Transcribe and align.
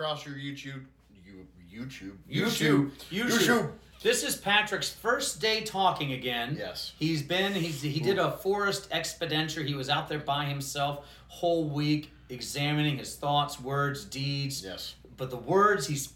across 0.00 0.24
your 0.24 0.34
YouTube, 0.34 0.84
you 1.12 1.46
YouTube, 1.70 2.16
YouTube. 2.30 2.90
YouTube, 3.12 3.28
YouTube. 3.28 3.72
This 4.02 4.22
is 4.22 4.34
Patrick's 4.34 4.88
first 4.88 5.42
day 5.42 5.60
talking 5.60 6.14
again. 6.14 6.56
Yes. 6.58 6.94
He's 6.98 7.22
been 7.22 7.52
he's 7.52 7.82
he 7.82 8.00
did 8.00 8.18
a 8.18 8.32
forest 8.38 8.88
expenditure. 8.92 9.62
He 9.62 9.74
was 9.74 9.90
out 9.90 10.08
there 10.08 10.18
by 10.18 10.46
himself 10.46 11.06
whole 11.28 11.68
week 11.68 12.10
examining 12.30 12.96
his 12.96 13.14
thoughts, 13.14 13.60
words, 13.60 14.06
deeds. 14.06 14.64
Yes. 14.64 14.94
But 15.18 15.28
the 15.28 15.36
words 15.36 15.86
he's 15.86 16.14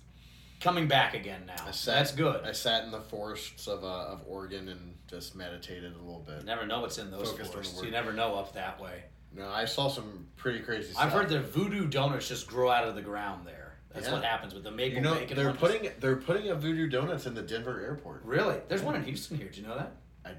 coming 0.60 0.88
back 0.88 1.12
again 1.12 1.42
now. 1.46 1.66
I 1.66 1.72
sat, 1.72 1.96
That's 1.96 2.12
good. 2.12 2.42
I 2.42 2.52
sat 2.52 2.84
in 2.84 2.90
the 2.90 3.02
forests 3.02 3.66
of 3.66 3.84
uh, 3.84 4.12
of 4.12 4.22
Oregon 4.26 4.70
and 4.70 4.94
just 5.08 5.36
meditated 5.36 5.94
a 5.94 5.98
little 5.98 6.24
bit. 6.26 6.40
you 6.40 6.46
never 6.46 6.64
know 6.64 6.80
what's 6.80 6.96
in 6.96 7.10
those 7.10 7.32
Focused 7.32 7.52
forests. 7.52 7.82
You 7.82 7.90
never 7.90 8.14
know 8.14 8.34
up 8.36 8.54
that 8.54 8.80
way. 8.80 9.02
No, 9.36 9.46
I 9.48 9.66
saw 9.66 9.88
some 9.88 10.26
pretty 10.36 10.60
crazy 10.60 10.92
stuff. 10.92 11.04
I've 11.04 11.12
heard 11.12 11.28
that 11.28 11.40
voodoo 11.52 11.86
donuts 11.86 12.28
just 12.28 12.46
grow 12.46 12.70
out 12.70 12.88
of 12.88 12.94
the 12.94 13.02
ground 13.02 13.46
there. 13.46 13.63
That's 13.94 14.08
Yeah. 14.08 14.12
what 14.14 14.24
happens 14.24 14.54
with 14.54 14.64
the 14.64 14.70
maple 14.72 14.96
You 14.96 15.00
know, 15.02 15.14
bacon. 15.14 15.36
they're 15.36 15.46
ones. 15.46 15.58
putting 15.60 15.88
they're 16.00 16.16
putting 16.16 16.48
a 16.50 16.54
Voodoo 16.54 16.88
Donuts 16.88 17.26
in 17.26 17.34
the 17.34 17.42
Denver 17.42 17.80
airport. 17.80 18.22
Really? 18.24 18.56
There's 18.68 18.82
one 18.82 18.96
in 18.96 19.04
Houston 19.04 19.38
here. 19.38 19.48
Do 19.48 19.60
you 19.60 19.66
know 19.66 19.76
that? 19.76 19.92
I, 20.24 20.30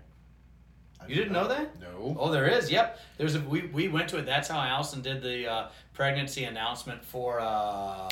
I 1.02 1.08
You 1.08 1.16
didn't 1.16 1.32
know 1.34 1.48
that? 1.48 1.80
No. 1.80 2.18
Oh, 2.20 2.30
there 2.32 2.48
is. 2.48 2.70
Yep. 2.70 3.00
There's 3.18 3.36
a 3.36 3.40
we, 3.40 3.68
we 3.68 3.88
went 3.88 4.10
to 4.10 4.18
it. 4.18 4.26
That's 4.26 4.50
how 4.50 4.60
Allison 4.60 5.02
did 5.02 5.22
the 5.24 5.48
uh, 5.50 5.68
pregnancy 5.94 6.44
announcement 6.44 7.04
for 7.06 7.40
uh, 7.40 8.10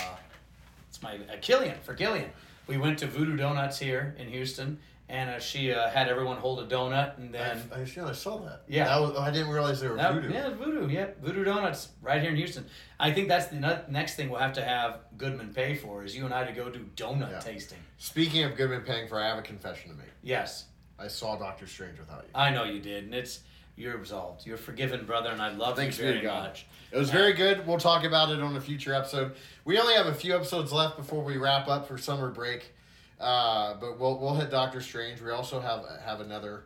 it's 0.90 1.02
my 1.02 1.16
uh, 1.18 1.36
Killian 1.42 1.76
for 1.84 1.94
Killian. 1.94 2.30
We 2.68 2.78
went 2.78 3.00
to 3.00 3.08
Voodoo 3.08 3.36
Donuts 3.36 3.78
here 3.80 4.16
in 4.18 4.30
Houston, 4.30 4.80
and 5.10 5.30
uh, 5.30 5.40
she 5.40 5.74
uh, 5.74 5.90
had 5.90 6.08
everyone 6.08 6.38
hold 6.38 6.60
a 6.60 6.66
donut, 6.76 7.18
and 7.18 7.34
then 7.34 7.62
I, 7.74 7.82
I, 7.82 7.86
yeah, 7.96 8.06
I 8.06 8.12
saw 8.14 8.38
that. 8.46 8.62
Yeah. 8.68 8.86
That 8.86 9.02
was, 9.02 9.18
I 9.18 9.32
didn't 9.32 9.50
realize 9.50 9.82
they 9.82 9.90
were 9.90 9.98
that- 9.98 10.14
Voodoo. 10.14 10.32
yeah, 10.34 10.50
Voodoo, 10.52 10.88
yeah, 10.90 11.08
Voodoo 11.22 11.44
Donuts 11.44 11.90
right 12.02 12.22
here 12.22 12.32
in 12.32 12.38
Houston. 12.38 12.66
I 13.00 13.12
think 13.12 13.28
that's 13.28 13.48
the 13.48 13.58
ne- 13.58 13.82
next 13.90 14.16
thing 14.16 14.30
we'll 14.30 14.40
have 14.40 14.54
to 14.54 14.64
have 14.64 15.00
Goodman 15.18 15.54
pay 15.54 15.76
for 15.76 16.04
is 16.06 16.16
you 16.16 16.24
and 16.26 16.34
I 16.34 16.46
to 16.46 16.54
go 16.54 16.70
do 16.70 16.86
donut 16.96 17.32
Yeah. 17.32 17.40
tasting. 17.40 17.80
Speaking 17.98 18.44
of 18.46 18.56
Goodman 18.56 18.82
paying 18.82 19.08
for, 19.10 19.20
I 19.20 19.28
have 19.28 19.38
a 19.38 19.42
confession 19.42 19.92
to 19.92 19.98
make. 19.98 20.08
Yes, 20.24 20.66
I 20.98 21.08
saw 21.08 21.36
Doctor 21.36 21.68
Strange 21.68 22.00
without 22.00 22.24
you. 22.24 22.30
I 22.34 22.50
know 22.52 22.64
you 22.64 22.80
did, 22.80 23.04
and 23.04 23.14
it's 23.14 23.42
you're 23.76 23.96
absolved. 23.96 24.46
You're 24.46 24.58
forgiven, 24.58 25.06
brother, 25.06 25.30
and 25.30 25.42
I 25.42 25.50
love 25.50 25.76
Thanks 25.76 25.98
you 25.98 26.06
very 26.06 26.26
much. 26.26 26.68
It 26.92 26.98
was 26.98 27.10
very 27.10 27.34
good. 27.34 27.66
We'll 27.66 27.80
talk 27.80 28.04
about 28.04 28.30
it 28.32 28.40
on 28.40 28.56
a 28.56 28.62
future 28.62 28.94
episode. 28.94 29.34
We 29.66 29.80
only 29.80 29.96
have 29.96 30.08
a 30.08 30.14
few 30.14 30.36
episodes 30.36 30.72
left 30.72 30.98
before 30.98 31.24
we 31.24 31.38
wrap 31.38 31.68
up 31.68 31.88
for 31.88 31.98
summer 31.98 32.30
break, 32.30 32.72
uh, 33.20 33.74
but 33.80 34.00
we'll 34.00 34.20
we'll 34.20 34.36
hit 34.36 34.52
Doctor 34.52 34.80
Strange. 34.80 35.22
We 35.22 35.32
also 35.32 35.60
have 35.60 35.86
have 36.06 36.22
another 36.22 36.66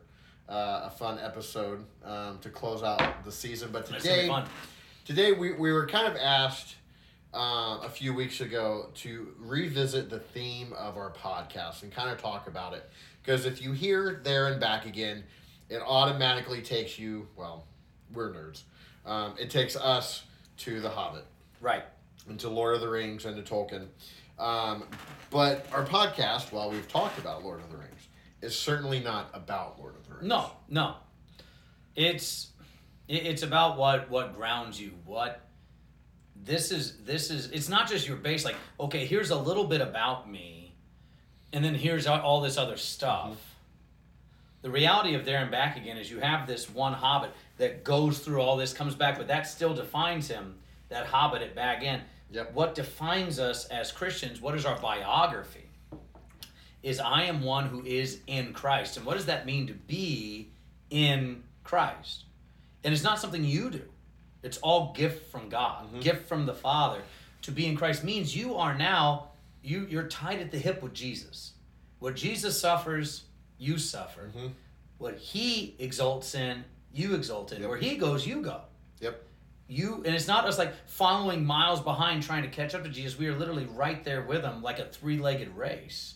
uh, 0.50 0.84
a 0.86 0.90
fun 0.90 1.20
episode 1.20 1.86
um, 2.04 2.40
to 2.40 2.50
close 2.50 2.84
out 2.84 3.24
the 3.24 3.32
season. 3.32 3.70
But 3.72 3.90
It's 3.90 4.06
gonna 4.06 4.16
be 4.16 4.22
today, 4.28 4.44
today 5.06 5.32
we, 5.32 5.54
we 5.54 5.72
were 5.72 5.88
kind 5.88 6.08
of 6.08 6.18
asked 6.18 6.76
uh, 7.34 7.80
a 7.84 7.90
few 7.90 8.14
weeks 8.14 8.42
ago 8.42 8.90
to 8.96 9.34
revisit 9.40 10.10
the 10.10 10.20
theme 10.20 10.74
of 10.74 10.98
our 10.98 11.12
podcast 11.12 11.84
and 11.84 11.92
kind 11.92 12.10
of 12.10 12.22
talk 12.22 12.48
about 12.48 12.74
it 12.74 12.90
because 13.22 13.46
if 13.46 13.62
you 13.62 13.74
hear 13.74 14.22
there 14.24 14.48
and 14.48 14.60
back 14.60 14.86
again 14.86 15.24
it 15.70 15.82
automatically 15.86 16.62
takes 16.62 16.98
you 16.98 17.28
well 17.36 17.66
we're 18.14 18.32
nerds 18.34 18.64
um, 19.06 19.36
it 19.40 19.50
takes 19.50 19.76
us 19.76 20.24
to 20.58 20.80
the 20.82 20.90
hobbit 20.90 21.26
Right. 21.62 21.84
and 22.30 22.40
to 22.40 22.50
lord 22.50 22.76
of 22.76 22.82
the 22.82 22.90
rings 22.90 23.26
and 23.26 23.36
to 23.44 23.54
tolkien 23.54 23.88
um, 24.40 24.84
but 25.32 25.66
our 25.74 25.84
podcast 25.86 26.52
while 26.52 26.70
we've 26.70 26.88
talked 26.88 27.18
about 27.20 27.44
lord 27.44 27.60
of 27.62 27.70
the 27.72 27.78
rings 27.78 28.08
is 28.42 28.58
certainly 28.58 29.00
not 29.00 29.30
about 29.34 29.80
lord 29.80 29.96
of 29.96 30.08
the 30.08 30.14
rings 30.16 30.28
No, 30.28 30.52
no. 30.70 30.96
It's 31.96 32.50
it- 33.08 33.26
it's 33.26 33.42
about 33.44 33.78
what 33.78 34.10
what 34.10 34.36
grounds 34.36 34.80
you. 34.80 34.92
What 35.06 35.42
this 36.36 36.72
is 36.72 36.98
this 37.04 37.32
is 37.32 37.48
it's 37.52 37.70
not 37.70 37.90
just 37.90 38.08
your 38.08 38.18
base 38.18 38.46
like 38.46 38.56
okay, 38.80 39.06
here's 39.06 39.32
a 39.32 39.36
little 39.38 39.64
bit 39.64 39.82
about 39.82 40.30
me 40.30 40.76
and 41.54 41.64
then 41.66 41.74
here's 41.74 42.06
all- 42.06 42.20
all 42.22 42.42
this 42.42 42.58
other 42.58 42.78
stuff. 42.78 43.36
The 44.68 44.74
reality 44.74 45.14
of 45.14 45.24
there 45.24 45.38
and 45.38 45.50
back 45.50 45.78
again 45.78 45.96
is 45.96 46.12
you 46.12 46.20
have 46.20 46.46
this 46.46 46.70
one 46.70 46.92
hobbit 46.92 47.32
that 47.58 47.86
goes 47.86 48.20
through 48.20 48.42
all 48.42 48.58
this 48.58 48.74
comes 48.74 48.96
back 48.96 49.18
but 49.18 49.30
that 49.30 49.48
still 49.48 49.74
defines 49.74 50.28
him 50.28 50.56
that 50.90 51.06
hobbit 51.06 51.42
at 51.42 51.56
back 51.56 51.84
end. 51.84 52.02
Yep. 52.32 52.54
What 52.54 52.76
defines 52.76 53.40
us 53.40 53.68
as 53.68 53.94
Christians, 53.94 54.42
what 54.42 54.56
is 54.56 54.66
our 54.66 54.78
biography? 54.78 55.64
is 56.84 57.00
I 57.00 57.24
am 57.24 57.44
one 57.44 57.68
who 57.68 57.82
is 57.86 58.20
in 58.28 58.52
Christ. 58.52 58.98
And 58.98 59.06
what 59.06 59.16
does 59.16 59.28
that 59.28 59.46
mean 59.46 59.68
to 59.68 59.74
be 59.74 60.50
in 60.90 61.44
Christ? 61.64 62.26
And 62.84 62.94
it's 62.94 63.04
not 63.04 63.20
something 63.20 63.46
you 63.46 63.70
do. 63.70 63.84
It's 64.44 64.58
all 64.58 64.92
gift 64.92 65.32
from 65.32 65.48
God, 65.48 65.86
mm-hmm. 65.86 66.02
gift 66.02 66.28
from 66.28 66.46
the 66.46 66.54
Father. 66.54 67.02
To 67.44 67.52
be 67.54 67.68
in 67.68 67.78
Christ 67.78 68.04
means 68.04 68.36
you 68.36 68.56
are 68.56 68.78
now 68.78 69.30
you 69.64 69.88
you're 69.90 70.10
tied 70.10 70.42
at 70.42 70.52
the 70.52 70.60
hip 70.60 70.84
with 70.84 70.94
Jesus. 70.94 71.54
What 72.00 72.18
Jesus 72.18 72.60
suffers, 72.60 73.24
you 73.58 73.78
suffer. 73.78 74.32
Mhm. 74.36 74.52
What 74.98 75.18
he 75.18 75.76
exalts 75.80 76.34
in, 76.36 76.64
you 76.94 77.16
exalt 77.16 77.52
in. 77.52 77.62
Yep. 77.62 77.70
Where 77.70 77.78
he 77.78 77.98
goes, 77.98 78.26
you 78.26 78.42
go 78.42 78.62
yep 79.00 79.24
you 79.68 80.02
and 80.06 80.16
it's 80.16 80.28
not 80.28 80.46
us 80.46 80.58
like 80.58 80.74
following 80.88 81.46
miles 81.46 81.82
behind 81.82 82.24
trying 82.24 82.42
to 82.42 82.50
catch 82.50 82.74
up 82.74 82.84
to 82.84 82.90
jesus 82.90 83.20
we 83.20 83.28
are 83.28 83.38
literally 83.38 83.66
right 83.66 84.04
there 84.04 84.24
with 84.24 84.42
him 84.42 84.64
like 84.64 84.80
a 84.80 84.86
three-legged 84.86 85.56
race 85.56 86.16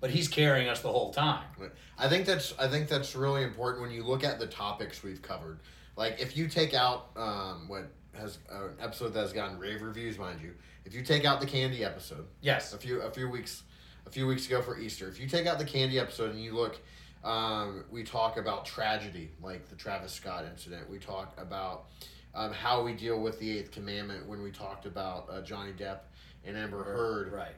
but 0.00 0.10
he's 0.10 0.26
carrying 0.26 0.68
us 0.68 0.80
the 0.80 0.90
whole 0.90 1.12
time 1.12 1.44
Right. 1.58 1.70
I 1.96 2.08
think 2.08 2.26
that's 2.26 2.54
I 2.58 2.66
think 2.66 2.88
that's 2.88 3.14
really 3.14 3.44
important 3.44 3.82
when 3.82 3.92
you 3.92 4.02
look 4.02 4.24
at 4.24 4.40
the 4.40 4.46
topics 4.48 5.02
we've 5.04 5.22
covered. 5.22 5.60
Like 5.96 6.18
if 6.20 6.36
you 6.36 6.48
take 6.48 6.74
out 6.74 7.10
um, 7.16 7.68
what 7.68 7.84
has 8.14 8.38
uh, 8.52 8.64
an 8.68 8.74
episode 8.80 9.12
that 9.14 9.20
has 9.20 9.32
gotten 9.32 9.58
rave 9.58 9.82
reviews, 9.82 10.18
mind 10.18 10.40
you. 10.40 10.54
If 10.84 10.94
you 10.94 11.02
take 11.02 11.24
out 11.24 11.40
the 11.40 11.46
candy 11.46 11.84
episode, 11.84 12.26
yes 12.40 12.72
a 12.72 12.78
few 12.78 13.00
a 13.02 13.10
few 13.10 13.28
weeks 13.28 13.62
a 14.08 14.10
few 14.10 14.26
weeks 14.26 14.46
ago 14.46 14.62
for 14.62 14.78
Easter, 14.78 15.06
if 15.08 15.20
you 15.20 15.28
take 15.28 15.46
out 15.46 15.58
the 15.58 15.64
candy 15.64 15.98
episode 15.98 16.30
and 16.30 16.42
you 16.42 16.54
look, 16.54 16.78
um, 17.24 17.84
we 17.90 18.02
talk 18.02 18.38
about 18.38 18.64
tragedy 18.64 19.30
like 19.42 19.68
the 19.68 19.76
Travis 19.76 20.12
Scott 20.12 20.46
incident. 20.50 20.88
We 20.88 20.98
talk 20.98 21.34
about 21.38 21.86
um, 22.34 22.52
how 22.52 22.82
we 22.82 22.94
deal 22.94 23.20
with 23.20 23.38
the 23.38 23.58
Eighth 23.58 23.70
Commandment 23.70 24.26
when 24.26 24.42
we 24.42 24.50
talked 24.50 24.86
about 24.86 25.28
uh, 25.30 25.42
Johnny 25.42 25.72
Depp 25.72 25.98
and 26.44 26.56
Amber 26.56 26.82
Heard, 26.82 27.32
right 27.32 27.54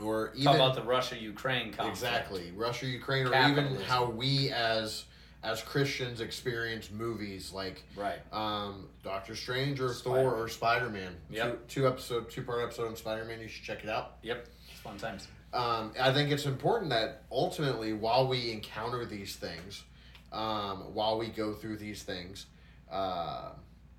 or 0.00 0.32
even 0.34 0.44
talk 0.44 0.54
about 0.54 0.74
the 0.74 0.82
russia-ukraine 0.82 1.66
conflict 1.72 1.90
Exactly, 1.90 2.52
Russia, 2.56 2.86
Ukraine, 2.86 3.26
or 3.26 3.30
Capitalism. 3.30 3.74
even 3.74 3.84
how 3.86 4.06
we 4.06 4.50
as 4.50 5.04
as 5.42 5.62
Christians 5.62 6.22
experience 6.22 6.90
movies 6.90 7.52
like 7.52 7.82
right 7.94 8.20
um, 8.32 8.88
Doctor 9.04 9.36
Strange 9.36 9.80
or 9.80 9.92
Spider-Man. 9.92 10.24
Thor 10.24 10.34
or 10.42 10.48
Spider 10.48 10.88
Man. 10.88 11.14
Yep. 11.28 11.68
Two, 11.68 11.82
two 11.82 11.86
episode, 11.86 12.30
two 12.30 12.42
part 12.42 12.62
episode 12.62 12.88
on 12.88 12.96
Spider 12.96 13.26
Man. 13.26 13.40
You 13.40 13.48
should 13.48 13.64
check 13.64 13.84
it 13.84 13.90
out. 13.90 14.16
yep 14.22 14.46
it's 14.70 14.80
fun 14.80 14.96
times 14.96 15.28
Um, 15.56 15.92
I 15.98 16.12
think 16.12 16.30
it's 16.30 16.44
important 16.46 16.90
that 16.90 17.22
ultimately, 17.32 17.92
while 17.94 18.28
we 18.28 18.52
encounter 18.52 19.04
these 19.06 19.36
things, 19.36 19.84
um, 20.32 20.92
while 20.94 21.18
we 21.18 21.28
go 21.28 21.54
through 21.54 21.78
these 21.78 22.02
things, 22.02 22.46
uh, 22.90 23.52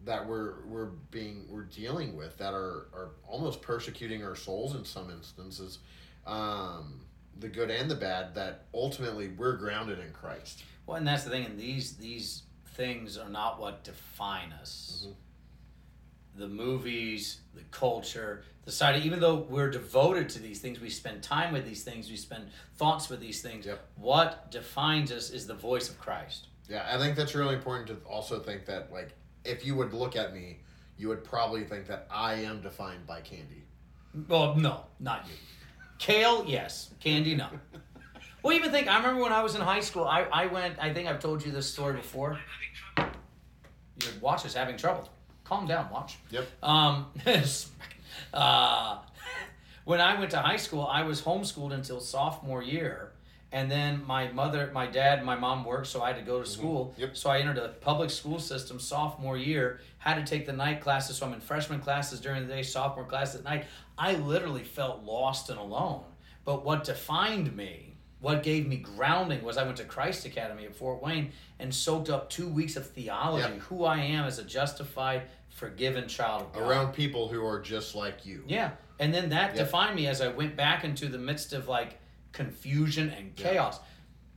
that 0.06 0.28
we're 0.28 0.66
we're 0.68 0.91
being 1.09 1.45
we're 1.50 1.63
dealing 1.63 2.16
with 2.16 2.38
that 2.38 2.53
are 2.53 2.88
are 2.94 3.09
almost 3.28 3.62
persecuting 3.62 4.23
our 4.23 4.35
souls 4.35 4.75
in 4.75 4.85
some 4.85 5.09
instances, 5.09 5.79
um, 6.28 7.01
the 7.40 7.47
good 7.47 7.72
and 7.72 7.89
the 7.89 7.95
bad. 7.95 8.35
That 8.35 8.66
ultimately 8.74 9.29
we're 9.29 9.57
grounded 9.57 10.00
in 10.00 10.12
Christ. 10.13 10.63
well 10.85 10.97
and 10.97 11.07
that's 11.07 11.24
the 11.24 11.29
thing 11.31 11.45
and 11.45 11.59
these 11.59 11.97
these 11.97 12.44
things 12.75 13.18
are 13.18 13.29
not 13.29 13.59
what 13.59 13.84
define 13.84 14.51
us 14.53 15.07
Mhm. 15.09 15.16
The 16.38 16.48
movies 16.48 17.42
the 17.56 17.64
culture 17.72 18.44
the 18.66 18.72
society 18.72 19.06
even 19.06 19.20
though 19.20 19.36
we're 19.50 19.70
devoted 19.72 20.30
to 20.30 20.40
these 20.40 20.59
things 20.59 20.80
we 20.80 20.90
spend 20.90 21.22
time 21.24 21.52
with 21.53 21.66
these 21.66 21.84
things 21.84 22.10
we 22.10 22.16
spend 22.16 22.48
thoughts 22.75 23.10
with 23.10 23.19
these 23.19 23.42
things 23.42 23.66
Yep. 23.66 23.80
what 23.95 24.51
defines 24.51 25.12
us 25.12 25.30
is 25.31 25.48
the 25.48 25.54
voice 25.56 25.89
of 25.89 26.00
christ 26.00 26.48
Yeah, 26.69 26.86
I 26.89 26.98
think 26.98 27.16
that's 27.16 27.34
really 27.36 27.56
important 27.56 27.88
to 27.88 27.95
also 28.07 28.39
think 28.39 28.66
that 28.66 28.92
like 28.92 29.10
if 29.45 29.66
you 29.66 29.75
would 29.75 29.94
look 29.94 30.16
at 30.18 30.34
me, 30.34 30.60
you 30.98 31.07
would 31.07 31.24
probably 31.24 31.63
think 31.63 31.88
that 31.88 32.06
I 32.12 32.34
am 32.34 32.60
defined 32.62 33.07
by 33.07 33.22
candy. 33.22 33.63
Well, 34.28 34.56
no, 34.56 34.81
not 35.00 35.25
you. 35.28 35.36
Kale, 36.00 36.44
yes. 36.45 36.89
Candy, 37.00 37.34
no. 37.36 37.48
Well, 38.44 38.54
even 38.57 38.72
think. 38.72 38.89
I 38.89 38.98
remember 38.98 39.22
when 39.22 39.31
I 39.31 39.42
was 39.42 39.56
in 39.56 39.62
high 39.62 39.80
school. 39.80 40.04
I, 40.04 40.24
I 40.24 40.48
went. 40.48 40.78
I 40.80 40.94
think 40.94 41.07
I've 41.07 41.19
told 41.22 41.45
you 41.45 41.51
this 41.54 41.72
story 41.72 41.94
before. 41.95 42.38
Your 42.98 44.12
watch 44.19 44.44
is 44.45 44.54
having 44.54 44.75
trouble. 44.75 45.07
Calm 45.48 45.66
down, 45.66 45.90
watch. 45.90 46.18
Yep. 46.32 46.48
Um, 46.62 47.06
uh, 48.34 48.98
when 49.86 50.02
I 50.02 50.20
went 50.20 50.32
to 50.32 50.40
high 50.40 50.58
school, 50.58 50.86
I 50.86 51.04
was 51.04 51.22
homeschooled 51.22 51.72
until 51.74 52.00
sophomore 52.02 52.62
year, 52.62 53.14
and 53.54 53.72
then 53.72 54.04
my 54.06 54.30
mother, 54.34 54.70
my 54.74 54.88
dad, 54.88 55.24
my 55.24 55.36
mom 55.36 55.64
worked, 55.64 55.88
so 55.88 56.02
I 56.02 56.08
had 56.08 56.18
to 56.18 56.22
go 56.24 56.42
to 56.44 56.50
school. 56.50 56.94
Yep. 56.98 57.16
So 57.16 57.30
I 57.30 57.40
entered 57.40 57.58
a 57.58 57.70
public 57.70 58.10
school 58.10 58.40
system 58.40 58.80
sophomore 58.80 59.38
year. 59.38 59.80
Had 60.00 60.16
to 60.16 60.30
take 60.30 60.46
the 60.46 60.52
night 60.54 60.82
classes, 60.82 61.18
so 61.18 61.26
I'm 61.26 61.34
in 61.34 61.40
freshman 61.40 61.80
classes 61.80 62.20
during 62.20 62.46
the 62.46 62.54
day, 62.54 62.64
sophomore 62.64 63.06
classes 63.06 63.36
at 63.40 63.44
night. 63.46 63.66
I 63.98 64.16
literally 64.16 64.66
felt 64.66 65.04
lost 65.04 65.50
and 65.50 65.58
alone. 65.58 66.04
But 66.44 66.66
what 66.66 66.84
defined 66.84 67.56
me, 67.56 67.96
what 68.20 68.44
gave 68.44 68.68
me 68.68 68.78
grounding, 68.78 69.44
was 69.44 69.58
I 69.58 69.64
went 69.64 69.78
to 69.78 69.84
Christ 69.86 70.26
Academy 70.26 70.66
at 70.66 70.76
Fort 70.76 71.02
Wayne 71.02 71.32
and 71.60 71.74
soaked 71.74 72.10
up 72.10 72.30
two 72.30 72.48
weeks 72.48 72.76
of 72.76 72.90
theology, 72.90 73.50
Yep. 73.54 73.62
who 73.64 73.86
I 73.86 73.98
am 74.00 74.26
as 74.26 74.40
a 74.40 74.44
justified, 74.44 75.24
forgiven 75.62 76.07
child 76.07 76.44
of 76.44 76.54
God. 76.54 76.69
Around 76.69 76.94
people 76.94 77.27
who 77.27 77.44
are 77.44 77.59
just 77.59 77.95
like 77.95 78.25
you. 78.27 78.44
Yeah. 78.48 78.71
And 79.00 79.12
then 79.13 79.30
that 79.30 79.56
Yep. 79.56 79.65
defined 79.65 79.95
me 79.95 80.06
as 80.06 80.21
I 80.21 80.27
went 80.27 80.56
back 80.56 80.83
into 80.83 81.07
the 81.07 81.18
midst 81.18 81.51
of 81.51 81.68
like 81.68 82.00
confusion 82.31 83.09
and 83.09 83.36
chaos. 83.36 83.80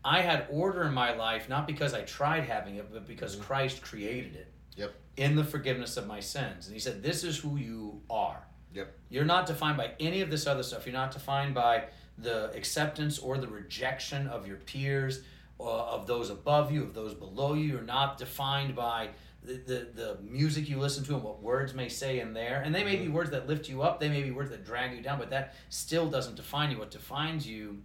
I 0.02 0.22
had 0.22 0.46
order 0.50 0.84
in 0.84 0.94
my 0.94 1.12
life, 1.14 1.46
not 1.50 1.66
because 1.66 1.92
I 1.92 2.02
tried 2.02 2.44
having 2.44 2.76
it, 2.76 2.90
but 2.90 3.06
because 3.06 3.36
Mhm. 3.36 3.42
Christ 3.42 3.82
created 3.82 4.34
it 4.34 4.50
Yep. 4.76 4.94
in 5.18 5.36
the 5.36 5.44
forgiveness 5.44 5.98
of 5.98 6.06
my 6.06 6.20
sins. 6.20 6.66
And 6.66 6.74
He 6.74 6.80
said, 6.80 7.02
This 7.02 7.22
is 7.22 7.38
who 7.38 7.56
you 7.58 8.02
are. 8.08 8.46
Yep. 8.72 8.96
You're 9.10 9.26
not 9.26 9.44
defined 9.44 9.76
by 9.76 9.92
any 10.00 10.22
of 10.22 10.30
this 10.30 10.46
other 10.46 10.62
stuff. 10.62 10.86
You're 10.86 10.94
not 10.94 11.10
defined 11.10 11.54
by 11.54 11.88
the 12.16 12.50
acceptance 12.56 13.18
or 13.18 13.36
the 13.36 13.48
rejection 13.48 14.26
of 14.26 14.46
your 14.46 14.56
peers, 14.56 15.22
or 15.58 15.70
of 15.70 16.06
those 16.06 16.30
above 16.30 16.72
you, 16.72 16.82
of 16.82 16.94
those 16.94 17.12
below 17.12 17.52
you. 17.52 17.64
You're 17.72 17.82
not 17.82 18.16
defined 18.16 18.74
by 18.74 19.10
the, 19.42 19.54
the, 19.54 19.88
the 19.94 20.18
music 20.22 20.68
you 20.68 20.78
listen 20.78 21.02
to 21.04 21.14
and 21.14 21.22
what 21.22 21.42
words 21.42 21.72
may 21.74 21.88
say 21.88 22.20
in 22.20 22.32
there. 22.34 22.60
And 22.62 22.74
they 22.74 22.84
may 22.84 22.96
be 22.96 23.06
Mhm. 23.06 23.12
words 23.12 23.30
that 23.30 23.46
lift 23.48 23.68
you 23.68 23.82
up, 23.82 23.98
they 24.00 24.08
may 24.08 24.22
be 24.22 24.30
words 24.30 24.50
that 24.50 24.64
drag 24.64 24.94
you 24.94 25.02
down, 25.02 25.18
but 25.18 25.30
that 25.30 25.54
still 25.70 26.08
doesn't 26.10 26.34
define 26.36 26.70
you. 26.70 26.78
What 26.78 26.90
defines 26.90 27.46
you 27.46 27.82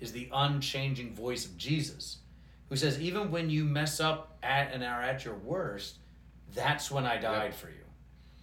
is 0.00 0.12
the 0.12 0.28
unchanging 0.32 1.14
voice 1.14 1.46
of 1.46 1.56
Jesus, 1.56 2.18
who 2.68 2.76
says, 2.76 3.00
even 3.00 3.30
when 3.30 3.48
you 3.50 3.64
mess 3.64 4.00
up 4.00 4.36
at 4.42 4.72
and 4.72 4.84
are 4.84 5.02
at 5.02 5.24
your 5.24 5.34
worst, 5.36 5.96
that's 6.54 6.90
when 6.90 7.06
I 7.06 7.16
died 7.16 7.54
for 7.54 7.68
you. 7.68 7.74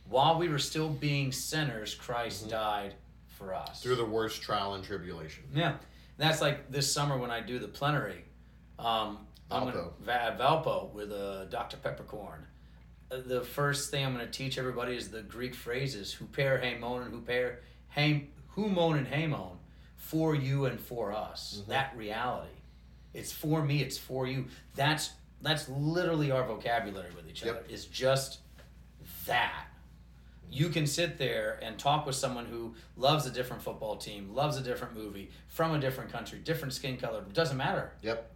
While 0.10 0.38
we 0.38 0.50
were 0.50 0.60
still 0.60 0.90
being 0.90 1.32
sinners, 1.32 1.94
Christ 1.96 2.46
Mhm. 2.48 2.50
died 2.50 2.96
for 3.28 3.54
us. 3.54 3.82
Through 3.82 3.96
the 3.98 4.06
worst 4.06 4.42
trial 4.42 4.74
and 4.74 4.84
tribulation. 4.84 5.44
Yeah, 5.54 5.78
that's 6.18 6.42
like 6.42 6.72
this 6.72 6.92
summer 6.92 7.18
when 7.18 7.32
I 7.32 7.42
do 7.42 7.60
the 7.60 7.68
plenary. 7.68 8.26
Um, 8.80 9.26
I'm 9.52 9.66
gonna 9.66 9.90
Valpo. 10.04 10.38
Valpo 10.38 10.92
with 10.94 11.12
uh, 11.12 11.46
Dr. 11.46 11.78
Peppercorn. 11.78 12.46
The 13.24 13.42
first 13.42 13.92
thing 13.92 14.06
I'm 14.06 14.14
going 14.14 14.26
to 14.26 14.32
teach 14.32 14.58
everybody 14.58 14.96
is 14.96 15.10
the 15.10 15.22
Greek 15.22 15.56
phrases 15.56 16.16
"huper 16.20 16.62
hamon" 16.62 17.04
and 17.04 17.14
"huper 17.26 17.58
ham 17.90 18.28
humon" 18.56 18.98
and 18.98 19.08
"hamon" 19.08 19.58
for 19.96 20.36
you 20.36 20.66
and 20.66 20.80
for 20.80 21.12
us. 21.14 21.62
Mhm. 21.64 21.68
That 21.70 21.96
reality, 21.98 22.54
it's 23.14 23.32
for 23.32 23.64
me, 23.64 23.82
it's 23.82 23.98
for 23.98 24.28
you. 24.28 24.46
That's 24.76 25.12
that's 25.42 25.68
literally 25.70 26.32
our 26.32 26.46
vocabulary 26.46 27.12
with 27.16 27.28
each 27.30 27.44
Yep. 27.44 27.56
other. 27.56 27.66
It's 27.70 27.86
just 27.86 28.40
that 29.26 29.68
you 30.50 30.70
can 30.70 30.88
sit 30.88 31.18
there 31.18 31.60
and 31.62 31.78
talk 31.78 32.06
with 32.06 32.16
someone 32.16 32.46
who 32.46 32.76
loves 32.96 33.26
a 33.26 33.32
different 33.32 33.62
football 33.62 33.98
team, 33.98 34.34
loves 34.34 34.58
a 34.58 34.62
different 34.62 34.94
movie, 34.96 35.30
from 35.48 35.74
a 35.74 35.80
different 35.80 36.12
country, 36.12 36.40
different 36.40 36.74
skin 36.74 36.98
color. 36.98 37.22
Doesn't 37.34 37.58
matter 37.58 37.92
Yep. 38.02 38.32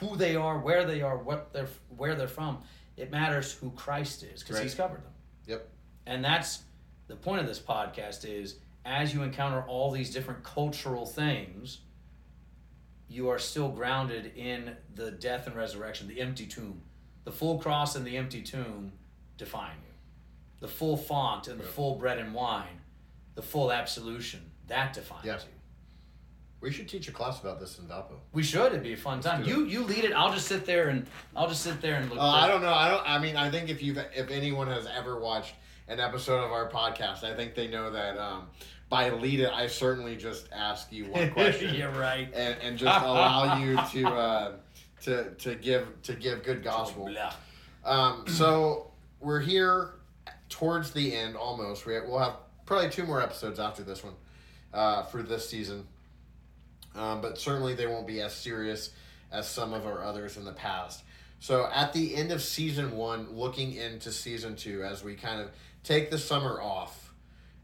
who 0.00 0.16
they 0.16 0.36
are, 0.36 0.58
where 0.58 0.84
they 0.84 1.02
are, 1.02 1.16
what 1.16 1.52
they're, 1.52 1.68
where 1.96 2.14
they're 2.14 2.28
from. 2.28 2.62
It 3.02 3.10
matters 3.10 3.52
who 3.52 3.70
Christ 3.72 4.22
is 4.22 4.40
because 4.40 4.56
Right. 4.56 4.62
He's 4.62 4.74
covered 4.76 5.02
them. 5.02 5.12
Yep. 5.46 5.68
And 6.06 6.24
that's 6.24 6.62
the 7.08 7.16
point 7.16 7.40
of 7.40 7.46
this 7.48 7.58
podcast 7.58 8.24
is 8.24 8.56
as 8.84 9.12
you 9.12 9.22
encounter 9.22 9.62
all 9.66 9.90
these 9.90 10.12
different 10.12 10.44
cultural 10.44 11.04
things, 11.04 11.80
you 13.08 13.28
are 13.28 13.38
still 13.40 13.68
grounded 13.70 14.32
in 14.36 14.76
the 14.94 15.10
death 15.10 15.46
and 15.48 15.56
resurrection, 15.56 16.06
the 16.08 16.20
empty 16.20 16.46
tomb. 16.46 16.80
The 17.24 17.32
full 17.32 17.58
cross 17.58 17.96
and 17.96 18.06
the 18.06 18.16
empty 18.16 18.40
tomb 18.42 18.92
define 19.36 19.76
you. 19.82 19.92
The 20.60 20.68
full 20.68 20.96
font 20.96 21.48
and 21.48 21.58
the 21.58 21.64
Right. 21.64 21.72
full 21.72 21.96
bread 21.96 22.18
and 22.18 22.32
wine, 22.32 22.80
the 23.34 23.42
full 23.42 23.72
absolution, 23.72 24.50
that 24.68 24.92
defines 24.92 25.24
Yeah. 25.26 25.38
you. 25.38 25.51
We 26.62 26.70
should 26.70 26.88
teach 26.88 27.08
a 27.08 27.12
class 27.12 27.40
about 27.40 27.58
this 27.58 27.78
in 27.78 27.86
Valpo. 27.86 28.14
We 28.32 28.44
should. 28.44 28.66
It'd 28.66 28.84
be 28.84 28.92
a 28.92 28.96
fun 28.96 29.20
time. 29.20 29.44
You 29.44 29.64
you 29.64 29.82
lead 29.82 30.04
it. 30.04 30.12
I'll 30.12 30.32
just 30.32 30.46
sit 30.46 30.64
there 30.64 30.88
and 30.88 31.06
I'll 31.34 31.48
just 31.48 31.62
sit 31.62 31.82
there 31.82 31.96
and 31.96 32.08
look. 32.08 32.18
Uh, 32.20 32.22
I 32.22 32.46
don't 32.46 32.62
know. 32.62 32.72
I 32.72 32.88
don't. 32.88 33.02
I 33.04 33.18
mean, 33.18 33.36
I 33.36 33.50
think 33.50 33.68
if 33.68 33.82
you 33.82 33.96
if 34.14 34.30
anyone 34.30 34.68
has 34.68 34.86
ever 34.86 35.18
watched 35.18 35.54
an 35.88 35.98
episode 35.98 36.42
of 36.44 36.52
our 36.52 36.70
podcast, 36.70 37.24
I 37.24 37.34
think 37.34 37.56
they 37.56 37.66
know 37.66 37.90
that 37.90 38.16
um, 38.16 38.46
by 38.88 39.10
lead 39.10 39.40
it, 39.40 39.50
I 39.52 39.66
certainly 39.66 40.16
just 40.16 40.48
ask 40.52 40.92
you 40.92 41.06
one 41.06 41.30
question 41.32 41.74
You're 41.74 41.90
right. 41.90 42.28
and, 42.32 42.56
and 42.62 42.78
just 42.78 43.00
allow 43.04 43.58
you 43.58 43.74
to 43.74 44.08
uh, 44.08 44.52
to 45.02 45.30
to 45.30 45.54
give 45.56 45.88
to 46.02 46.14
give 46.14 46.44
good 46.44 46.62
gospel. 46.62 47.12
Um, 47.84 48.24
so 48.28 48.92
we're 49.20 49.40
here 49.40 49.94
towards 50.48 50.92
the 50.92 51.12
end 51.12 51.34
almost. 51.34 51.86
We 51.86 51.98
we'll 52.00 52.20
have 52.20 52.36
probably 52.66 52.90
two 52.90 53.04
more 53.04 53.20
episodes 53.20 53.58
after 53.58 53.82
this 53.82 54.04
one 54.04 54.14
uh, 54.72 55.02
for 55.04 55.22
this 55.22 55.48
season, 55.48 55.86
um, 56.94 57.20
but 57.20 57.38
certainly 57.38 57.74
they 57.74 57.86
won't 57.86 58.06
be 58.06 58.20
as 58.20 58.34
serious 58.34 58.90
as 59.30 59.48
some 59.48 59.72
of 59.72 59.86
our 59.86 60.02
others 60.02 60.36
in 60.36 60.44
the 60.44 60.52
past. 60.52 61.02
So 61.40 61.68
at 61.74 61.92
the 61.92 62.14
end 62.14 62.30
of 62.30 62.42
season 62.42 62.96
one, 62.96 63.28
looking 63.32 63.74
into 63.74 64.12
season 64.12 64.54
two, 64.54 64.84
as 64.84 65.02
we 65.02 65.14
kind 65.14 65.40
of 65.40 65.50
take 65.82 66.10
the 66.10 66.18
summer 66.18 66.60
off, 66.60 67.12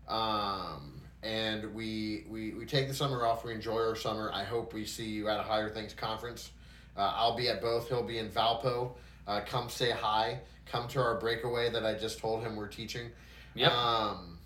um, 0.09 1.01
and 1.23 1.75
we, 1.75 2.25
we 2.29 2.53
we 2.53 2.65
take 2.65 2.89
the 2.89 2.95
summer 2.95 3.27
off, 3.27 3.45
we 3.45 3.53
enjoy 3.53 3.79
our 3.79 3.95
summer. 3.97 4.31
I 4.33 4.45
hope 4.45 4.73
we 4.73 4.85
see 4.85 5.07
you 5.07 5.29
at 5.29 5.39
a 5.39 5.43
Higher 5.43 5.69
Things 5.69 5.93
conference. 5.95 6.51
Uh, 6.97 7.13
I'll 7.15 7.37
be 7.37 7.49
at 7.49 7.61
both. 7.61 7.89
He'll 7.89 8.03
be 8.03 8.19
in 8.19 8.29
Valpo. 8.29 8.93
Uh, 9.27 9.43
come 9.47 9.69
say 9.69 9.91
hi. 9.91 10.41
Come 10.67 10.89
to 10.89 11.01
our 11.01 11.19
breakaway 11.21 11.71
that 11.71 11.85
I 11.85 11.95
just 11.95 12.19
told 12.19 12.43
him 12.43 12.57
we're 12.57 12.67
teaching. 12.67 13.11
Yep. 13.55 13.73
Um, 13.73 14.39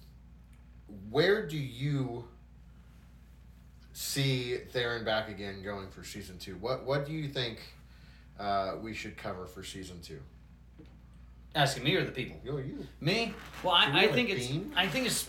where 1.10 1.46
do 1.46 1.56
you 1.56 2.24
see 3.92 4.58
There 4.72 4.96
and 4.96 5.04
back 5.04 5.28
again 5.28 5.62
going 5.62 5.88
for 5.88 6.04
season 6.04 6.38
two? 6.38 6.56
What 6.56 6.84
What 6.84 7.06
do 7.06 7.12
you 7.12 7.28
think 7.28 7.58
uh, 8.38 8.74
we 8.80 8.94
should 8.94 9.16
cover 9.16 9.46
for 9.46 9.62
season 9.62 10.00
two? 10.00 10.20
Asking 11.54 11.84
me 11.84 11.94
or 11.96 12.04
the 12.04 12.10
people? 12.10 12.40
Yo, 12.44 12.56
you. 12.56 12.86
Me? 13.00 13.34
Well, 13.62 13.74
I, 13.74 14.04
I 14.04 14.06
think 14.08 14.30
it's. 14.30 14.48
I 14.74 14.86
think 14.86 15.06
it's. 15.06 15.28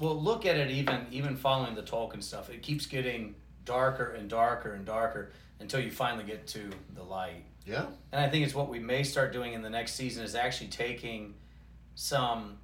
Well, 0.00 0.20
look 0.20 0.44
at 0.44 0.56
it. 0.56 0.70
Even 0.70 1.06
even 1.10 1.36
following 1.36 1.74
the 1.74 1.82
Tolkien 1.82 2.22
stuff, 2.22 2.50
it 2.50 2.62
keeps 2.62 2.86
getting 2.86 3.34
darker 3.64 4.12
and 4.12 4.28
darker 4.28 4.74
and 4.74 4.84
darker 4.84 5.32
until 5.60 5.80
you 5.80 5.90
finally 5.90 6.24
get 6.24 6.46
to 6.48 6.70
the 6.94 7.02
light. 7.02 7.44
Yeah. 7.64 7.86
And 8.10 8.20
I 8.20 8.28
think 8.28 8.44
it's 8.44 8.54
what 8.54 8.68
we 8.68 8.80
may 8.80 9.04
start 9.04 9.32
doing 9.32 9.54
in 9.54 9.62
the 9.62 9.70
next 9.70 9.94
season 9.94 10.24
is 10.24 10.34
actually 10.34 10.68
taking 10.68 11.34
some 11.94 12.58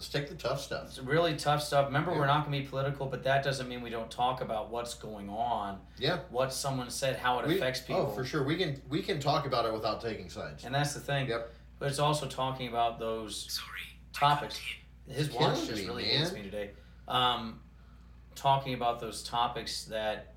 Let's 0.00 0.08
take 0.08 0.30
the 0.30 0.34
tough 0.34 0.62
stuff. 0.62 0.86
It's 0.86 0.98
really 0.98 1.36
tough 1.36 1.62
stuff. 1.62 1.84
Remember, 1.88 2.10
Yeah. 2.12 2.20
we're 2.20 2.26
not 2.26 2.46
going 2.46 2.56
to 2.56 2.64
be 2.64 2.66
political, 2.66 3.04
but 3.04 3.22
that 3.24 3.44
doesn't 3.44 3.68
mean 3.68 3.82
we 3.82 3.90
don't 3.90 4.10
talk 4.10 4.40
about 4.40 4.70
what's 4.70 4.94
going 4.94 5.28
on, 5.28 5.78
Yeah. 5.98 6.20
what 6.30 6.54
someone 6.54 6.88
said, 6.88 7.16
how 7.16 7.38
it 7.40 7.46
We- 7.46 7.56
affects 7.56 7.80
people. 7.82 8.06
Oh, 8.10 8.14
for 8.14 8.24
sure. 8.24 8.42
We 8.42 8.56
can 8.56 8.80
we 8.88 9.02
can 9.02 9.20
talk 9.20 9.44
about 9.46 9.66
it 9.66 9.74
without 9.74 10.00
taking 10.00 10.30
sides. 10.30 10.64
And 10.64 10.74
that's 10.74 10.94
the 10.94 11.00
thing. 11.00 11.28
Yep. 11.28 11.52
But 11.78 11.90
it's 11.90 11.98
also 11.98 12.26
talking 12.26 12.68
about 12.68 12.98
those 12.98 13.52
Sorry. 13.52 14.00
topics. 14.14 14.58
His 15.06 15.26
It's 15.26 15.36
watch 15.36 15.66
just 15.66 15.72
me, 15.72 15.86
really 15.86 16.04
man. 16.04 16.16
hates 16.20 16.32
me 16.32 16.42
today. 16.44 16.70
Um, 17.06 17.60
talking 18.34 18.72
about 18.72 19.00
those 19.00 19.22
topics 19.22 19.84
that, 19.84 20.32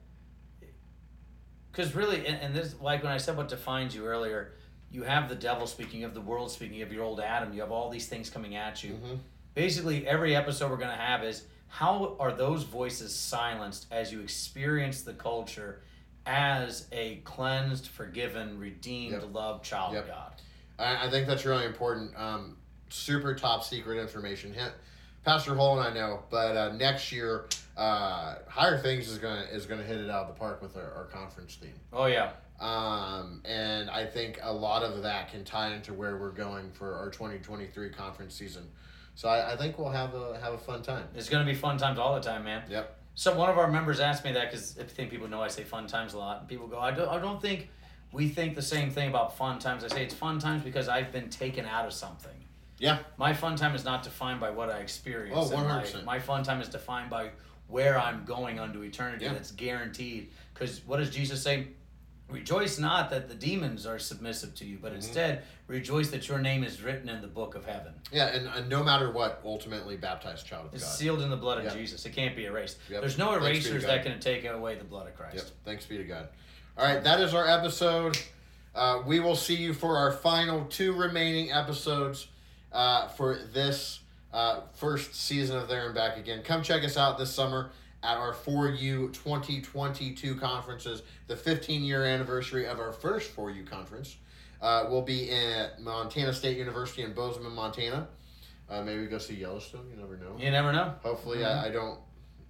because 1.71 1.95
really, 1.95 2.27
and, 2.27 2.35
and 2.41 2.53
this, 2.53 2.75
like 2.81 3.01
when 3.01 3.13
I 3.13 3.17
said 3.17 3.37
what 3.37 3.47
defines 3.47 3.95
you 3.95 4.05
earlier, 4.05 4.55
you 4.91 5.03
have 5.03 5.29
the 5.29 5.35
devil 5.35 5.67
speaking, 5.67 6.01
you 6.01 6.05
have 6.05 6.13
the 6.13 6.19
world 6.21 6.51
speaking, 6.51 6.75
you 6.75 6.83
have 6.83 6.91
your 6.91 7.03
old 7.05 7.21
Adam, 7.21 7.53
you 7.53 7.61
have 7.61 7.71
all 7.71 7.89
these 7.89 8.09
things 8.09 8.29
coming 8.29 8.57
at 8.57 8.83
you. 8.83 8.95
Mhm. 8.95 9.19
Basically, 9.53 10.07
every 10.07 10.35
episode 10.35 10.71
we're 10.71 10.77
going 10.77 10.89
to 10.89 10.95
have 10.95 11.23
is 11.23 11.43
how 11.67 12.15
are 12.19 12.31
those 12.33 12.63
voices 12.63 13.13
silenced 13.15 13.85
as 13.91 14.11
you 14.11 14.19
experience 14.21 15.01
the 15.01 15.13
culture 15.13 15.81
as 16.25 16.87
a 16.91 17.17
cleansed, 17.23 17.87
forgiven, 17.87 18.57
redeemed, 18.59 19.13
Yep. 19.13 19.33
loved 19.33 19.63
child 19.65 19.93
Yep. 19.93 20.03
of 20.03 20.09
God? 20.09 20.33
I, 20.79 21.07
I 21.07 21.09
think 21.09 21.27
that's 21.27 21.45
really 21.45 21.65
important. 21.65 22.17
Um, 22.17 22.57
super 22.89 23.35
top 23.35 23.63
secret 23.63 23.99
information. 23.99 24.53
Hint, 24.53 24.73
Pastor 25.23 25.55
Hull 25.55 25.79
and 25.79 25.87
I 25.87 25.93
know, 25.93 26.23
but 26.29 26.55
uh, 26.57 26.71
next 26.73 27.11
year, 27.11 27.45
uh, 27.77 28.35
Higher 28.47 28.77
Things 28.79 29.07
is 29.09 29.17
gonna 29.19 29.45
is 29.51 29.65
gonna 29.65 29.83
hit 29.83 29.97
it 29.99 30.09
out 30.09 30.27
of 30.27 30.33
the 30.33 30.39
park 30.39 30.61
with 30.61 30.75
our, 30.77 30.91
our 30.93 31.05
conference 31.05 31.55
theme. 31.55 31.79
Oh, 31.91 32.05
yeah. 32.05 32.31
Um, 32.59 33.41
and 33.45 33.89
I 33.89 34.05
think 34.05 34.39
a 34.41 34.53
lot 34.53 34.83
of 34.83 35.01
that 35.03 35.31
can 35.31 35.43
tie 35.43 35.73
into 35.73 35.93
where 35.93 36.17
we're 36.17 36.31
going 36.31 36.71
for 36.71 36.95
our 36.95 37.09
2023 37.09 37.89
conference 37.89 38.35
season. 38.35 38.67
So 39.15 39.29
I, 39.29 39.53
I 39.53 39.57
think 39.57 39.77
we'll 39.77 39.89
have 39.89 40.13
a 40.13 40.39
have 40.39 40.53
a 40.53 40.57
fun 40.57 40.81
time. 40.81 41.05
It's 41.15 41.29
going 41.29 41.45
to 41.45 41.51
be 41.51 41.57
fun 41.57 41.77
times 41.77 41.99
all 41.99 42.15
the 42.15 42.21
time, 42.21 42.43
man. 42.43 42.63
Yep. 42.69 42.99
So 43.15 43.35
one 43.37 43.49
of 43.49 43.57
our 43.57 43.69
members 43.69 43.99
asked 43.99 44.25
me 44.25 44.31
that 44.31 44.49
because 44.49 44.77
I 44.79 44.83
think 44.83 45.11
people 45.11 45.27
know 45.27 45.41
I 45.41 45.47
say 45.47 45.63
fun 45.63 45.85
times 45.85 46.13
a 46.13 46.17
lot, 46.17 46.39
and 46.39 46.47
people 46.47 46.67
go, 46.67 46.79
I 46.79 46.91
don't, 46.91 47.07
I 47.07 47.19
don't 47.19 47.41
think 47.41 47.69
we 48.11 48.29
think 48.29 48.55
the 48.55 48.61
same 48.61 48.89
thing 48.89 49.09
about 49.09 49.37
fun 49.37 49.59
times. 49.59 49.83
I 49.83 49.87
say 49.87 50.03
it's 50.03 50.13
fun 50.13 50.39
times 50.39 50.63
because 50.63 50.87
I've 50.87 51.11
been 51.11 51.29
taken 51.29 51.65
out 51.65 51.85
of 51.85 51.93
something. 51.93 52.31
Yeah. 52.79 52.99
My 53.17 53.33
fun 53.33 53.55
time 53.55 53.75
is 53.75 53.85
not 53.85 54.03
defined 54.03 54.39
by 54.39 54.49
what 54.49 54.69
I 54.69 54.79
experience. 54.79 55.35
Oh, 55.37 55.55
100%. 55.55 56.05
My 56.05 56.19
fun 56.19 56.43
time 56.43 56.59
is 56.59 56.69
defined 56.69 57.09
by 57.09 57.29
where 57.67 57.99
I'm 57.99 58.25
going 58.25 58.59
unto 58.59 58.81
eternity. 58.81 59.25
Yeah. 59.25 59.33
That's 59.33 59.51
guaranteed. 59.51 60.31
Because 60.53 60.81
what 60.85 60.97
does 60.97 61.09
Jesus 61.09 61.41
say? 61.41 61.67
Rejoice 62.29 62.79
not 62.79 63.09
that 63.11 63.29
the 63.29 63.35
demons 63.35 63.85
are 63.85 63.99
submissive 63.99 64.55
to 64.55 64.65
you, 64.65 64.79
but 64.81 64.91
Mhm. 64.91 64.95
instead 64.95 65.43
rejoice 65.67 66.09
that 66.09 66.27
your 66.27 66.39
name 66.39 66.63
is 66.63 66.81
written 66.81 67.07
in 67.09 67.21
the 67.21 67.27
book 67.27 67.53
of 67.53 67.65
heaven. 67.65 67.93
Yeah, 68.11 68.27
and, 68.27 68.47
and 68.47 68.69
no 68.69 68.83
matter 68.83 69.11
what, 69.11 69.41
ultimately 69.45 69.97
baptized 69.97 70.45
child 70.47 70.67
of 70.67 70.73
It's 70.73 70.83
God. 70.83 70.93
sealed 70.95 71.21
in 71.21 71.29
the 71.29 71.37
blood 71.37 71.59
of 71.59 71.65
Yep. 71.65 71.73
Jesus. 71.73 72.05
It 72.05 72.11
can't 72.13 72.35
be 72.35 72.45
erased. 72.45 72.77
Yep. 72.89 73.01
There's 73.01 73.17
no 73.17 73.31
Thanks 73.39 73.45
be 73.45 73.63
to 73.63 73.69
erasers 73.69 73.83
that 73.85 74.03
can 74.03 74.19
take 74.19 74.45
away 74.45 74.75
the 74.75 74.83
blood 74.83 75.07
of 75.07 75.15
Christ. 75.15 75.35
Yep. 75.35 75.45
Thanks 75.65 75.85
be 75.85 75.97
to 75.97 76.03
God. 76.05 76.29
All 76.77 76.85
right, 76.85 77.03
that 77.03 77.19
is 77.19 77.33
our 77.33 77.47
episode. 77.47 78.17
uh, 78.75 79.03
we 79.05 79.19
will 79.19 79.35
see 79.35 79.55
you 79.55 79.71
for 79.71 79.97
our 79.97 80.11
final 80.11 80.65
two 80.65 80.93
remaining 80.93 81.51
episodes 81.51 82.27
uh, 82.71 83.07
for 83.09 83.35
this 83.53 83.99
uh, 84.33 84.61
first 84.73 85.13
season 85.13 85.55
of 85.55 85.67
There 85.67 85.85
and 85.85 85.93
Back 85.93 86.17
Again. 86.17 86.41
Come 86.41 86.63
check 86.63 86.83
us 86.83 86.97
out 86.97 87.19
this 87.19 87.31
summer 87.31 87.69
at 88.03 88.17
our 88.17 88.33
4U 88.33 89.13
2022 89.13 90.35
conferences, 90.35 91.03
the 91.27 91.35
15 91.35 91.83
year 91.83 92.03
anniversary 92.05 92.65
of 92.67 92.79
our 92.79 92.91
first 92.91 93.35
4U 93.35 93.65
conference. 93.65 94.17
Uh, 94.61 94.85
we'll 94.89 95.01
be 95.01 95.31
at 95.31 95.81
Montana 95.81 96.33
State 96.33 96.57
University 96.57 97.03
in 97.03 97.13
Bozeman, 97.13 97.53
Montana. 97.53 98.07
Uh, 98.69 98.81
maybe 98.81 99.05
go 99.07 99.17
see 99.17 99.35
Yellowstone. 99.35 99.85
You 99.89 99.97
never 99.97 100.17
know. 100.17 100.35
You 100.37 100.51
never 100.51 100.71
know. 100.71 100.93
Hopefully, 101.03 101.43
I, 101.43 101.65
I 101.65 101.69
don't 101.69 101.99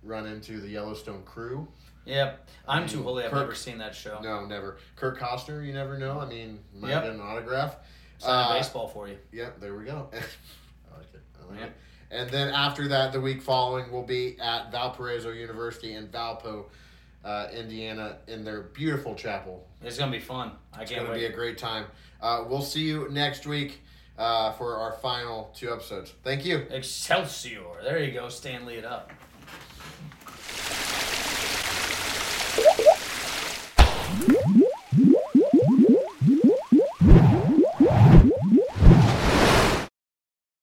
run 0.04 0.28
into 0.28 0.60
the 0.60 0.68
Yellowstone 0.70 1.24
crew. 1.24 1.68
Yep. 2.06 2.50
I'm 2.68 2.84
I 2.84 2.88
too 2.88 3.02
holy. 3.02 3.24
I've 3.24 3.32
Kirk- 3.32 3.40
never 3.42 3.56
seen 3.56 3.78
that 3.80 3.96
show. 3.96 4.20
No, 4.22 4.46
never. 4.46 4.78
Kirk 4.96 5.20
Costner, 5.20 5.66
you 5.66 5.74
never 5.74 5.98
know. 5.98 6.20
I 6.20 6.26
mean, 6.28 6.60
might 6.76 6.90
Yep. 6.90 7.04
get 7.04 7.14
an 7.14 7.22
autograph. 7.22 7.78
Sign 8.20 8.32
Uh, 8.32 8.54
baseball 8.58 8.88
for 8.88 9.08
you. 9.08 9.18
Yep, 9.32 9.60
there 9.60 9.76
we 9.76 9.86
go. 9.86 10.10
I 10.14 10.98
like 10.98 11.14
it. 11.14 11.22
I 11.42 11.50
like 11.50 11.60
Yeah. 11.60 11.66
it. 11.68 11.74
And 12.14 12.30
then 12.30 12.50
after 12.50 12.88
that, 12.90 13.12
the 13.12 13.20
week 13.20 13.42
following, 13.42 13.92
we'll 13.92 14.04
be 14.04 14.40
at 14.40 14.72
Valparaiso 14.72 15.32
University 15.32 15.96
in 15.96 16.08
Valpo, 16.10 16.66
uh, 17.26 17.48
Indiana, 17.52 18.18
in 18.28 18.44
their 18.44 18.62
beautiful 18.62 19.16
chapel. 19.16 19.66
It's 19.82 19.98
gonna 19.98 20.12
be 20.12 20.20
fun. 20.20 20.52
I 20.74 20.84
It's 20.84 20.92
can't 20.92 21.06
going 21.06 21.14
to 21.20 21.24
wait. 21.24 21.28
be 21.28 21.34
a 21.34 21.36
great 21.36 21.58
time. 21.58 21.86
Uh, 22.22 22.44
we'll 22.48 22.62
see 22.62 22.84
you 22.84 23.08
next 23.10 23.48
week 23.48 23.82
uh, 24.18 24.52
for 24.54 24.78
our 24.78 24.92
final 24.94 25.52
two 25.56 25.72
episodes. 25.74 26.14
Thank 26.24 26.46
you. 26.46 26.68
Excelsior. 26.70 27.82
There 27.84 28.02
you 28.04 28.12
go. 28.12 28.30
Stan 28.30 28.66
Lee 28.66 28.76
it 28.76 28.86
up. 28.86 29.12